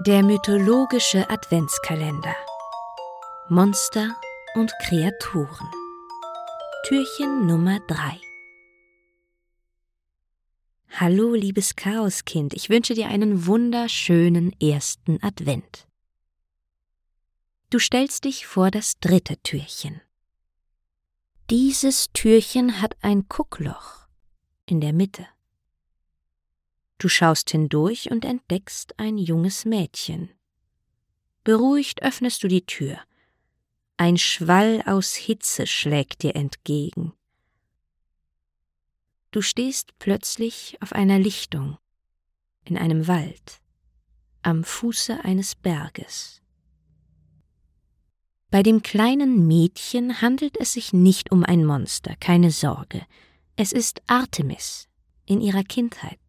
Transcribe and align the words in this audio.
Der 0.00 0.24
mythologische 0.24 1.28
Adventskalender. 1.30 2.34
Monster 3.48 4.16
und 4.54 4.72
Kreaturen. 4.82 5.68
Türchen 6.86 7.46
Nummer 7.46 7.78
3. 7.86 8.18
Hallo, 10.98 11.34
liebes 11.34 11.76
Chaoskind, 11.76 12.54
ich 12.54 12.68
wünsche 12.68 12.94
dir 12.94 13.08
einen 13.08 13.46
wunderschönen 13.46 14.58
ersten 14.60 15.22
Advent. 15.22 15.86
Du 17.70 17.78
stellst 17.78 18.24
dich 18.24 18.46
vor 18.46 18.72
das 18.72 18.98
dritte 18.98 19.36
Türchen. 19.42 20.00
Dieses 21.48 22.10
Türchen 22.12 22.80
hat 22.80 22.96
ein 23.02 23.28
Guckloch 23.28 24.08
in 24.66 24.80
der 24.80 24.94
Mitte. 24.94 25.28
Du 27.02 27.08
schaust 27.08 27.50
hindurch 27.50 28.12
und 28.12 28.24
entdeckst 28.24 28.96
ein 28.96 29.18
junges 29.18 29.64
Mädchen. 29.64 30.30
Beruhigt 31.42 32.00
öffnest 32.00 32.44
du 32.44 32.46
die 32.46 32.64
Tür. 32.64 32.96
Ein 33.96 34.18
Schwall 34.18 34.84
aus 34.86 35.16
Hitze 35.16 35.66
schlägt 35.66 36.22
dir 36.22 36.36
entgegen. 36.36 37.12
Du 39.32 39.42
stehst 39.42 39.98
plötzlich 39.98 40.78
auf 40.80 40.92
einer 40.92 41.18
Lichtung, 41.18 41.76
in 42.62 42.78
einem 42.78 43.08
Wald, 43.08 43.60
am 44.42 44.62
Fuße 44.62 45.24
eines 45.24 45.56
Berges. 45.56 46.40
Bei 48.48 48.62
dem 48.62 48.80
kleinen 48.80 49.48
Mädchen 49.48 50.20
handelt 50.20 50.56
es 50.56 50.74
sich 50.74 50.92
nicht 50.92 51.32
um 51.32 51.42
ein 51.42 51.64
Monster, 51.64 52.14
keine 52.20 52.52
Sorge. 52.52 53.04
Es 53.56 53.72
ist 53.72 54.02
Artemis 54.06 54.88
in 55.26 55.40
ihrer 55.40 55.64
Kindheit. 55.64 56.20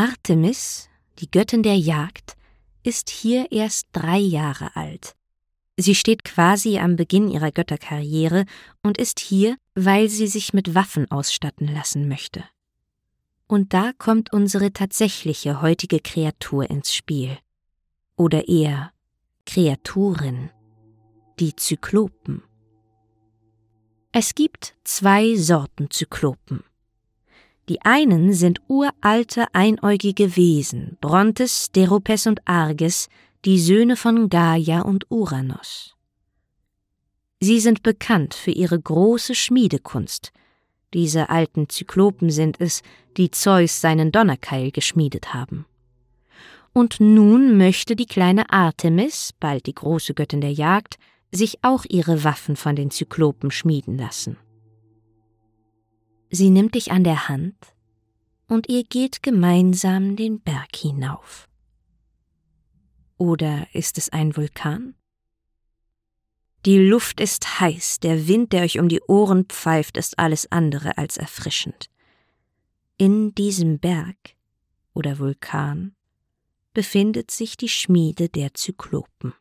Artemis, 0.00 0.88
die 1.18 1.30
Göttin 1.30 1.62
der 1.62 1.76
Jagd, 1.76 2.34
ist 2.82 3.10
hier 3.10 3.52
erst 3.52 3.88
drei 3.92 4.16
Jahre 4.16 4.74
alt. 4.74 5.14
Sie 5.76 5.94
steht 5.94 6.24
quasi 6.24 6.78
am 6.78 6.96
Beginn 6.96 7.28
ihrer 7.28 7.52
Götterkarriere 7.52 8.46
und 8.82 8.96
ist 8.96 9.20
hier, 9.20 9.58
weil 9.74 10.08
sie 10.08 10.26
sich 10.26 10.54
mit 10.54 10.74
Waffen 10.74 11.10
ausstatten 11.10 11.68
lassen 11.68 12.08
möchte. 12.08 12.42
Und 13.46 13.74
da 13.74 13.92
kommt 13.98 14.32
unsere 14.32 14.72
tatsächliche 14.72 15.60
heutige 15.60 16.00
Kreatur 16.00 16.70
ins 16.70 16.94
Spiel. 16.94 17.36
Oder 18.16 18.48
eher 18.48 18.92
Kreaturen, 19.44 20.48
die 21.38 21.54
Zyklopen. 21.54 22.42
Es 24.12 24.34
gibt 24.34 24.76
zwei 24.82 25.36
Sorten 25.36 25.90
Zyklopen. 25.90 26.64
Die 27.70 27.82
einen 27.82 28.32
sind 28.32 28.60
uralte 28.66 29.46
einäugige 29.52 30.34
Wesen, 30.34 30.98
Brontes, 31.00 31.70
Deropes 31.70 32.26
und 32.26 32.40
Arges, 32.44 33.08
die 33.44 33.60
Söhne 33.60 33.94
von 33.94 34.28
Gaia 34.28 34.80
und 34.80 35.08
Uranus. 35.08 35.94
Sie 37.38 37.60
sind 37.60 37.84
bekannt 37.84 38.34
für 38.34 38.50
ihre 38.50 38.76
große 38.76 39.36
Schmiedekunst. 39.36 40.32
Diese 40.94 41.30
alten 41.30 41.68
Zyklopen 41.68 42.30
sind 42.30 42.60
es, 42.60 42.82
die 43.16 43.30
Zeus 43.30 43.80
seinen 43.80 44.10
Donnerkeil 44.10 44.72
geschmiedet 44.72 45.32
haben. 45.32 45.64
Und 46.72 46.98
nun 46.98 47.56
möchte 47.56 47.94
die 47.94 48.06
kleine 48.06 48.50
Artemis, 48.50 49.32
bald 49.38 49.66
die 49.66 49.76
große 49.76 50.14
Göttin 50.14 50.40
der 50.40 50.52
Jagd, 50.52 50.98
sich 51.30 51.60
auch 51.62 51.84
ihre 51.88 52.24
Waffen 52.24 52.56
von 52.56 52.74
den 52.74 52.90
Zyklopen 52.90 53.52
schmieden 53.52 53.96
lassen. 53.96 54.38
Sie 56.30 56.50
nimmt 56.50 56.76
dich 56.76 56.92
an 56.92 57.02
der 57.02 57.28
Hand 57.28 57.56
und 58.46 58.68
ihr 58.68 58.84
geht 58.84 59.22
gemeinsam 59.22 60.16
den 60.16 60.40
Berg 60.40 60.76
hinauf. 60.76 61.48
Oder 63.18 63.66
ist 63.74 63.98
es 63.98 64.08
ein 64.10 64.36
Vulkan? 64.36 64.94
Die 66.66 66.78
Luft 66.78 67.20
ist 67.20 67.60
heiß, 67.60 68.00
der 68.00 68.28
Wind, 68.28 68.52
der 68.52 68.62
euch 68.62 68.78
um 68.78 68.88
die 68.88 69.00
Ohren 69.02 69.46
pfeift, 69.46 69.96
ist 69.96 70.18
alles 70.18 70.50
andere 70.52 70.98
als 70.98 71.16
erfrischend. 71.16 71.90
In 72.96 73.34
diesem 73.34 73.78
Berg 73.78 74.36
oder 74.94 75.18
Vulkan 75.18 75.94
befindet 76.74 77.30
sich 77.30 77.56
die 77.56 77.68
Schmiede 77.68 78.28
der 78.28 78.54
Zyklopen. 78.54 79.32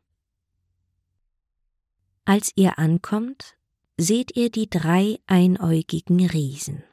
Als 2.25 2.51
ihr 2.55 2.79
ankommt, 2.79 3.58
seht 3.99 4.37
ihr 4.37 4.49
die 4.49 4.69
drei 4.69 5.19
einäugigen 5.27 6.25
Riesen. 6.25 6.83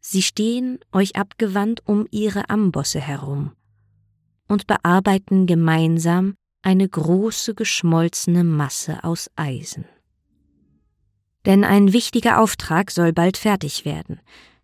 Sie 0.00 0.22
stehen 0.22 0.78
euch 0.92 1.16
abgewandt 1.16 1.82
um 1.86 2.06
ihre 2.10 2.48
Ambosse 2.48 3.00
herum 3.00 3.52
und 4.48 4.66
bearbeiten 4.66 5.46
gemeinsam 5.46 6.36
eine 6.62 6.88
große 6.88 7.54
geschmolzene 7.54 8.44
Masse 8.44 9.04
aus 9.04 9.30
Eisen. 9.36 9.84
Denn 11.44 11.64
ein 11.64 11.92
wichtiger 11.92 12.40
Auftrag 12.40 12.90
soll 12.90 13.12
bald 13.12 13.36
fertig 13.36 13.84
werden. 13.84 14.20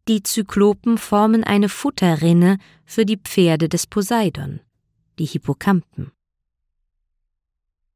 Die 0.08 0.22
Zyklopen 0.22 0.96
formen 0.96 1.44
eine 1.44 1.68
Futterrinne 1.68 2.56
für 2.86 3.04
die 3.04 3.18
Pferde 3.18 3.68
des 3.68 3.86
Poseidon, 3.86 4.60
die 5.18 5.26
Hippocampen. 5.26 6.12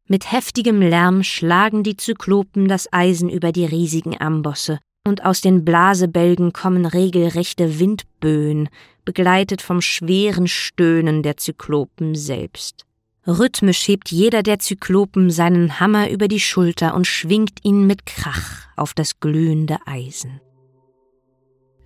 Mit 0.06 0.30
heftigem 0.30 0.82
Lärm 0.82 1.22
schlagen 1.22 1.82
die 1.82 1.96
Zyklopen 1.96 2.68
das 2.68 2.92
Eisen 2.92 3.30
über 3.30 3.52
die 3.52 3.64
riesigen 3.64 4.20
Ambosse, 4.20 4.78
und 5.06 5.24
aus 5.24 5.40
den 5.40 5.64
Blasebälgen 5.64 6.52
kommen 6.52 6.86
regelrechte 6.86 7.78
Windböen, 7.78 8.68
begleitet 9.04 9.62
vom 9.62 9.80
schweren 9.80 10.46
Stöhnen 10.46 11.22
der 11.22 11.36
Zyklopen 11.36 12.14
selbst. 12.14 12.84
Rhythmisch 13.26 13.88
hebt 13.88 14.10
jeder 14.10 14.42
der 14.42 14.58
Zyklopen 14.58 15.30
seinen 15.30 15.80
Hammer 15.80 16.10
über 16.10 16.28
die 16.28 16.40
Schulter 16.40 16.94
und 16.94 17.06
schwingt 17.06 17.64
ihn 17.64 17.86
mit 17.86 18.04
Krach 18.04 18.66
auf 18.76 18.92
das 18.92 19.20
glühende 19.20 19.78
Eisen. 19.86 20.40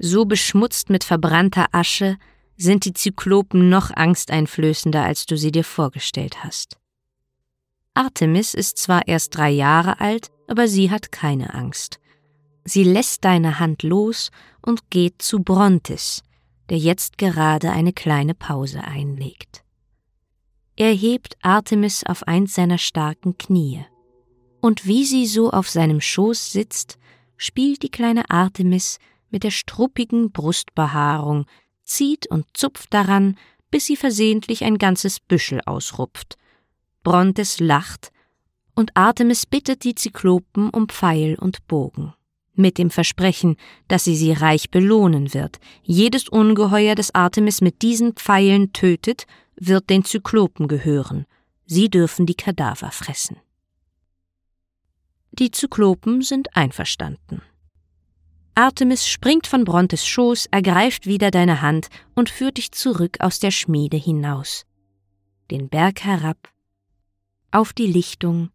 So 0.00 0.25
beschmutzt 0.25 0.91
mit 0.91 1.05
verbrannter 1.05 1.67
Asche 1.73 2.17
sind 2.56 2.85
die 2.85 2.93
Zyklopen 2.93 3.69
noch 3.69 3.91
angsteinflößender, 3.93 5.05
als 5.05 5.27
du 5.27 5.37
sie 5.37 5.53
dir 5.53 5.65
vorgestellt 5.65 6.43
hast. 6.43 6.79
Artemis 7.99 8.55
ist 8.55 8.79
zwar 8.79 9.09
erst 9.09 9.37
drei 9.37 9.51
Jahre 9.51 9.99
alt, 9.99 10.31
aber 10.47 10.69
sie 10.69 10.89
hat 10.89 11.11
keine 11.11 11.53
Angst. 11.53 11.99
Sie 12.65 12.85
lässt 12.85 13.25
deine 13.25 13.59
Hand 13.59 13.83
los 13.83 14.31
und 14.65 14.89
geht 14.89 15.21
zu 15.21 15.41
Brontes, 15.41 16.23
der 16.71 16.79
jetzt 16.79 17.19
gerade 17.19 17.73
eine 17.73 17.93
kleine 17.93 18.35
Pause 18.35 18.85
einlegt. 18.85 19.65
Er 20.77 20.93
hebt 20.93 21.37
Artemis 21.43 22.05
auf 22.05 22.23
eins 22.29 22.55
seiner 22.55 22.79
starken 22.79 23.37
Knie. 23.37 23.85
Und 24.61 24.87
wie 24.87 25.05
sie 25.05 25.27
so 25.27 25.51
auf 25.51 25.69
seinem 25.69 26.01
Schoß 26.01 26.53
sitzt, 26.53 26.99
spielt 27.37 27.83
die 27.83 27.91
kleine 27.91 28.31
Artemis 28.31 29.01
mit 29.29 29.43
der 29.43 29.51
struppigen 29.51 30.31
Brustbehaarung, 30.31 31.47
zieht 31.83 32.31
und 32.31 32.47
zupft 32.57 32.95
daran, 32.95 33.37
bis 33.73 33.87
sie 33.87 33.97
versehentlich 33.97 34.63
ein 34.63 34.79
ganzes 34.79 35.19
Büschel 35.19 35.61
ausrupft, 35.67 36.39
Brontes 37.03 37.61
lacht, 37.61 38.13
und 38.75 38.97
Artemis 38.97 39.45
bittet 39.47 39.83
die 39.85 39.95
Zyklopen 39.95 40.71
um 40.71 40.89
Pfeil 40.89 41.37
und 41.37 41.67
Bogen. 41.67 42.15
Mit 42.55 42.79
dem 42.79 42.91
Versprechen, 42.91 43.57
dass 43.89 44.05
sie 44.05 44.17
sie 44.17 44.33
reich 44.33 44.71
belohnen 44.71 45.35
wird. 45.35 45.59
Jedes 45.83 46.29
Ungeheuer, 46.29 46.95
das 46.95 47.15
Artemis 47.15 47.61
mit 47.61 47.83
diesen 47.83 48.15
Pfeilen 48.15 48.73
tötet, 48.73 49.27
wird 49.57 49.91
den 49.91 50.05
Zyklopen 50.05 50.69
gehören. 50.69 51.27
Sie 51.67 51.89
dürfen 51.89 52.27
die 52.27 52.35
Kadaver 52.35 52.91
fressen. 52.91 53.37
Die 55.33 55.51
Zyklopen 55.51 56.23
sind 56.23 56.57
einverstanden. 56.57 57.43
Artemis 58.55 59.07
springt 59.07 59.47
von 59.47 59.65
Brontes 59.65 60.05
Schoß, 60.05 60.47
ergreift 60.47 61.07
wieder 61.07 61.31
deine 61.31 61.63
Hand 61.63 61.89
und 62.17 62.29
führt 62.29 62.56
dich 62.56 62.73
zurück 62.73 63.19
aus 63.21 63.39
der 63.39 63.53
Schmiede 63.53 63.97
hinaus. 63.97 64.67
Den 65.51 65.69
Berg 65.69 66.05
herab, 66.05 66.49
auf 67.50 67.73
die 67.73 67.87
Lichtung 67.87 68.50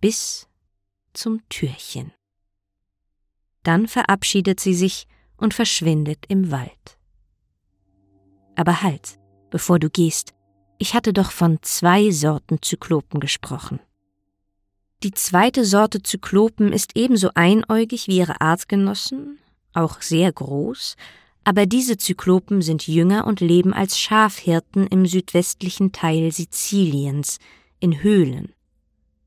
bis 0.00 0.48
zum 1.12 1.46
Türchen. 1.48 2.12
Dann 3.62 3.88
verabschiedet 3.88 4.60
sie 4.60 4.74
sich 4.74 5.06
und 5.36 5.54
verschwindet 5.54 6.24
im 6.28 6.50
Wald. 6.50 6.98
Aber 8.54 8.82
halt, 8.82 9.18
bevor 9.50 9.78
du 9.78 9.90
gehst, 9.90 10.32
ich 10.78 10.94
hatte 10.94 11.12
doch 11.12 11.30
von 11.30 11.58
zwei 11.62 12.10
Sorten 12.10 12.60
Zyklopen 12.62 13.20
gesprochen. 13.20 13.80
Die 15.02 15.10
zweite 15.10 15.64
Sorte 15.64 16.02
Zyklopen 16.02 16.72
ist 16.72 16.92
ebenso 16.96 17.30
einäugig 17.34 18.08
wie 18.08 18.18
ihre 18.18 18.40
Artgenossen, 18.40 19.38
auch 19.74 20.00
sehr 20.00 20.32
groß, 20.32 20.96
aber 21.44 21.66
diese 21.66 21.96
Zyklopen 21.98 22.62
sind 22.62 22.88
jünger 22.88 23.26
und 23.26 23.40
leben 23.40 23.72
als 23.74 23.98
Schafhirten 23.98 24.86
im 24.86 25.06
südwestlichen 25.06 25.92
Teil 25.92 26.32
Siziliens, 26.32 27.38
in 27.80 28.02
Höhlen, 28.02 28.52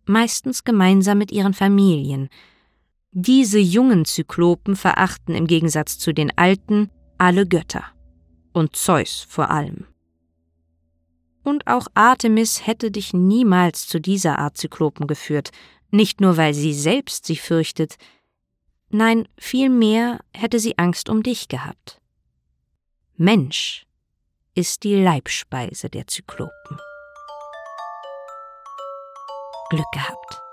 meistens 0.05 0.63
gemeinsam 0.63 1.17
mit 1.17 1.31
ihren 1.31 1.53
Familien. 1.53 2.29
Diese 3.11 3.59
jungen 3.59 4.05
Zyklopen 4.05 4.75
verachten 4.75 5.35
im 5.35 5.47
Gegensatz 5.47 5.97
zu 5.97 6.13
den 6.13 6.37
alten 6.37 6.89
alle 7.17 7.47
Götter 7.47 7.83
und 8.53 8.75
Zeus 8.75 9.25
vor 9.27 9.49
allem. 9.49 9.85
Und 11.43 11.67
auch 11.67 11.87
Artemis 11.93 12.65
hätte 12.67 12.91
dich 12.91 13.13
niemals 13.13 13.87
zu 13.87 13.99
dieser 13.99 14.39
Art 14.39 14.57
Zyklopen 14.57 15.07
geführt, 15.07 15.51
nicht 15.91 16.21
nur 16.21 16.37
weil 16.37 16.53
sie 16.53 16.73
selbst 16.73 17.25
sie 17.25 17.37
fürchtet, 17.37 17.97
nein, 18.89 19.27
vielmehr 19.37 20.19
hätte 20.35 20.59
sie 20.59 20.77
Angst 20.77 21.09
um 21.09 21.23
dich 21.23 21.47
gehabt. 21.47 22.01
Mensch 23.15 23.85
ist 24.55 24.83
die 24.83 24.95
Leibspeise 24.95 25.89
der 25.89 26.07
Zyklopen. 26.07 26.77
Glück 29.69 29.91
gehabt. 29.91 30.48